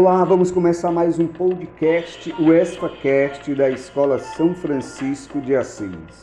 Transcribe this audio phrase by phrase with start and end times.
[0.00, 6.22] Olá, vamos começar mais um podcast, o ESFAcast da Escola São Francisco de Assis.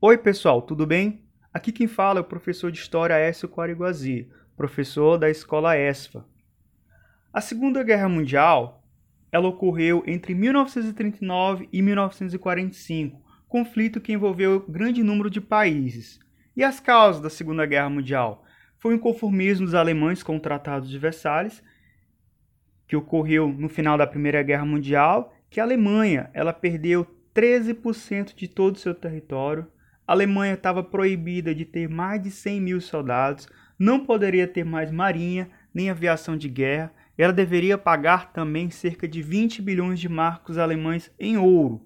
[0.00, 1.22] Oi, pessoal, tudo bem?
[1.52, 6.24] Aqui quem fala é o professor de História Écio Quariguazi, professor da Escola ESFA.
[7.30, 8.82] A Segunda Guerra Mundial,
[9.30, 16.18] ela ocorreu entre 1939 e 1945, conflito que envolveu grande número de países.
[16.56, 18.46] E as causas da Segunda Guerra Mundial?
[18.78, 21.62] Foi o inconformismo dos alemães com o Tratado de Versalhes,
[22.86, 28.48] que ocorreu no final da Primeira Guerra Mundial, que a Alemanha ela perdeu 13% de
[28.48, 29.66] todo o seu território.
[30.06, 34.90] A Alemanha estava proibida de ter mais de 100 mil soldados, não poderia ter mais
[34.90, 36.92] marinha nem aviação de guerra.
[37.16, 41.84] Ela deveria pagar também cerca de 20 bilhões de marcos alemães em ouro.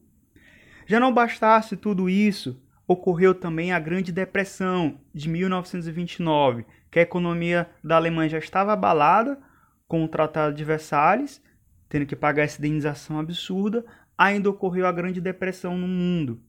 [0.86, 7.70] Já não bastasse tudo isso, ocorreu também a Grande Depressão de 1929, que a economia
[7.82, 9.40] da Alemanha já estava abalada
[9.88, 11.42] com o Tratado de Versalhes,
[11.88, 13.82] tendo que pagar essa indenização absurda,
[14.16, 16.42] ainda ocorreu a Grande Depressão no mundo.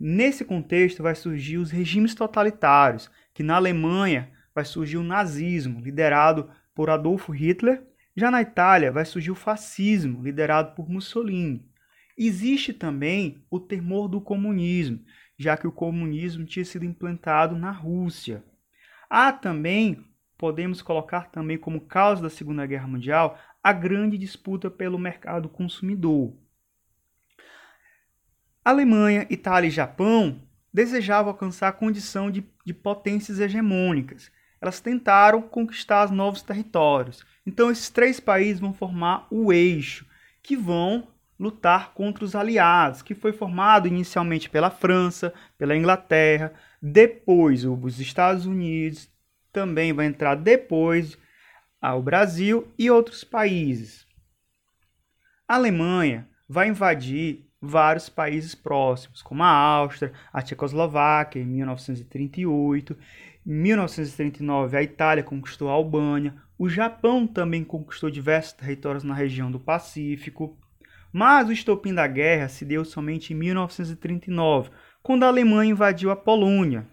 [0.00, 6.48] Nesse contexto vai surgir os regimes totalitários, que na Alemanha vai surgir o nazismo, liderado
[6.74, 11.66] por Adolfo Hitler, já na Itália vai surgir o fascismo, liderado por Mussolini.
[12.16, 15.00] Existe também o temor do comunismo,
[15.38, 18.42] já que o comunismo tinha sido implantado na Rússia.
[19.14, 20.06] Há também,
[20.38, 26.34] podemos colocar também como causa da Segunda Guerra Mundial, a grande disputa pelo mercado consumidor.
[28.64, 30.40] Alemanha, Itália e Japão
[30.72, 34.32] desejavam alcançar a condição de, de potências hegemônicas.
[34.58, 37.22] Elas tentaram conquistar novos territórios.
[37.44, 40.06] Então, esses três países vão formar o eixo,
[40.42, 41.06] que vão
[41.38, 48.44] lutar contra os aliados, que foi formado inicialmente pela França, pela Inglaterra, depois os Estados
[48.44, 49.08] Unidos,
[49.52, 51.16] também vai entrar depois
[51.80, 54.06] ao Brasil e outros países.
[55.46, 62.96] A Alemanha vai invadir vários países próximos, como a Áustria, a Tchecoslováquia em 1938,
[63.46, 69.50] em 1939 a Itália conquistou a Albânia, o Japão também conquistou diversos territórios na região
[69.50, 70.58] do Pacífico.
[71.12, 74.70] Mas o estopim da guerra se deu somente em 1939,
[75.02, 76.86] quando a Alemanha invadiu a Polônia.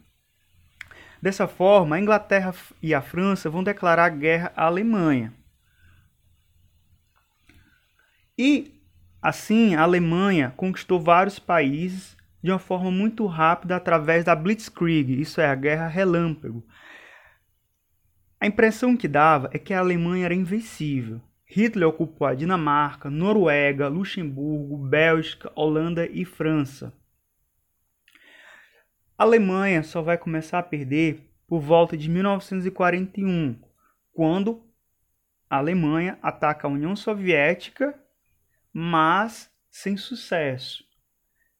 [1.22, 5.34] Dessa forma, a Inglaterra e a França vão declarar guerra à Alemanha.
[8.38, 8.81] E
[9.22, 15.42] assim, a Alemanha conquistou vários países de uma forma muito rápida através da Blitzkrieg, isso
[15.42, 16.66] é a guerra relâmpago.
[18.40, 21.22] A impressão que dava é que a Alemanha era invencível.
[21.46, 26.94] Hitler ocupou a Dinamarca, Noruega, Luxemburgo, Bélgica, Holanda e França.
[29.19, 33.59] A Alemanha só vai começar a perder por volta de 1941,
[34.13, 34.63] quando
[35.50, 38.00] a Alemanha ataca a União Soviética,
[38.72, 40.85] mas sem sucesso.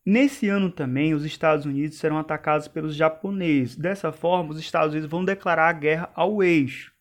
[0.06, 3.76] Nesse ano também, os Estados Unidos serão atacados pelos japoneses.
[3.76, 6.94] Dessa forma, os Estados Unidos vão declarar a guerra ao eixo.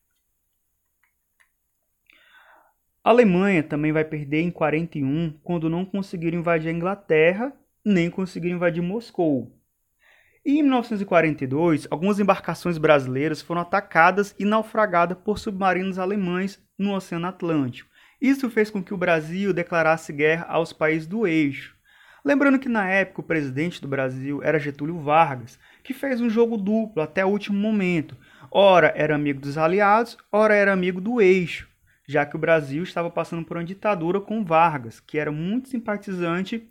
[3.04, 7.52] A Alemanha também vai perder em 41 quando não conseguiram invadir a Inglaterra,
[7.84, 9.56] nem conseguiram invadir Moscou.
[10.48, 17.26] E em 1942, algumas embarcações brasileiras foram atacadas e naufragadas por submarinos alemães no Oceano
[17.26, 17.91] Atlântico.
[18.19, 21.76] Isso fez com que o Brasil declarasse guerra aos países do eixo.
[22.25, 26.56] Lembrando que na época o presidente do Brasil era Getúlio Vargas, que fez um jogo
[26.56, 28.16] duplo até o último momento.
[28.50, 31.69] Ora era amigo dos aliados, ora era amigo do eixo
[32.10, 36.66] já que o Brasil estava passando por uma ditadura com Vargas, que era muito simpatizante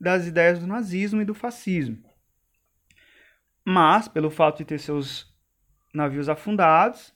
[0.00, 2.09] das ideias do nazismo e do fascismo.
[3.64, 5.32] Mas, pelo fato de ter seus
[5.92, 7.12] navios afundados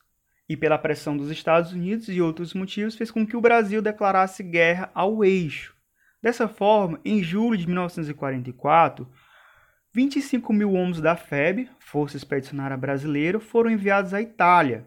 [0.49, 4.43] e pela pressão dos Estados Unidos e outros motivos, fez com que o Brasil declarasse
[4.43, 5.75] guerra ao eixo.
[6.23, 9.09] Dessa forma, em julho de 1944,
[9.93, 14.87] 25 mil homens da FEB, Força Expedicionária Brasileira, foram enviados à Itália,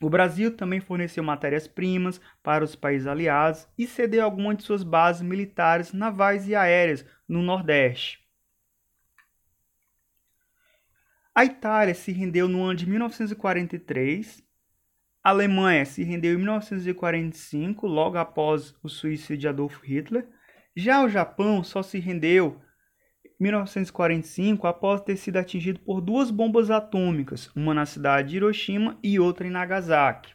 [0.00, 5.20] o Brasil também forneceu matérias-primas para os países aliados e cedeu algumas de suas bases
[5.20, 8.18] militares, navais e aéreas no Nordeste.
[11.40, 14.44] A Itália se rendeu no ano de 1943,
[15.24, 20.28] a Alemanha se rendeu em 1945, logo após o suicídio de Adolf Hitler.
[20.76, 22.60] Já o Japão só se rendeu
[23.40, 29.18] 1945 após ter sido atingido por duas bombas atômicas, uma na cidade de Hiroshima e
[29.18, 30.34] outra em Nagasaki.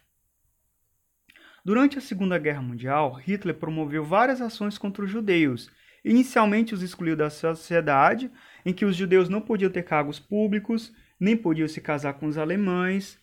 [1.63, 5.69] Durante a Segunda Guerra Mundial, Hitler promoveu várias ações contra os judeus.
[6.06, 8.30] Inicialmente os excluiu da sociedade,
[8.63, 12.38] em que os judeus não podiam ter cargos públicos, nem podiam se casar com os
[12.38, 13.18] alemães.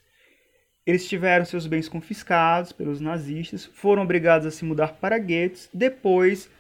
[0.84, 5.69] Eles tiveram seus bens confiscados pelos nazistas, foram obrigados a se mudar para guetos.
[5.73, 6.50] Depois,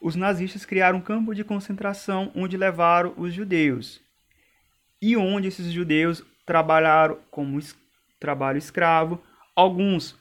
[0.00, 4.00] os nazistas criaram um campo de concentração onde levaram os judeus
[5.00, 7.76] e onde esses judeus trabalharam como es
[8.18, 9.22] trabalho escravo.
[9.54, 10.16] Alguns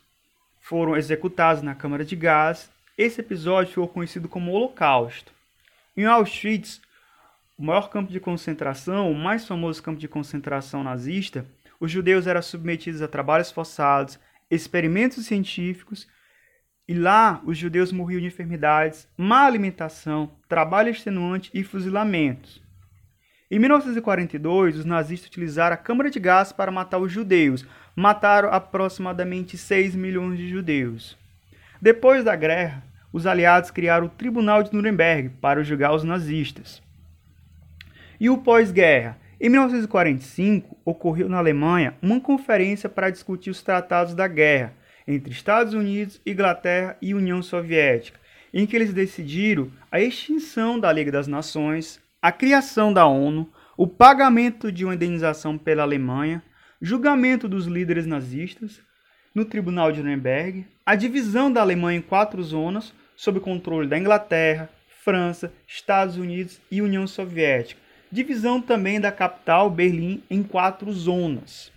[0.60, 2.70] foram executados na câmara de gás.
[2.98, 5.35] Esse episódio ficou conhecido como Holocausto.
[5.98, 6.82] Em Auschwitz,
[7.58, 11.46] o maior campo de concentração, o mais famoso campo de concentração nazista,
[11.80, 14.20] os judeus eram submetidos a trabalhos forçados,
[14.52, 16.08] experimentos científicos,
[16.86, 22.62] e lá os judeus morriam de enfermidades, má alimentação, trabalho extenuante e fuzilamentos.
[23.50, 27.66] Em 1942, os nazistas utilizaram a câmara de gás para matar os judeus.
[27.96, 31.18] Mataram aproximadamente 6 milhões de judeus.
[31.82, 32.84] Depois da guerra,
[33.16, 36.84] os aliados criaram o Tribunal de Nuremberg para julgar os nazistas.
[38.20, 39.18] E o pós-guerra?
[39.40, 44.74] Em 1945, ocorreu na Alemanha uma conferência para discutir os tratados da guerra
[45.08, 48.20] entre Estados Unidos, Inglaterra e União Soviética,
[48.54, 53.88] em que eles decidiram a extinção da Liga das Nações, a criação da ONU, o
[53.88, 56.44] pagamento de uma indenização pela Alemanha,
[56.82, 58.82] julgamento dos líderes nazistas
[59.34, 64.70] no Tribunal de Nuremberg, a divisão da Alemanha em quatro zonas sob controle da Inglaterra,
[65.04, 67.80] França, Estados Unidos e União Soviética,
[68.12, 71.72] divisão também da capital, Berlim, em quatro zonas.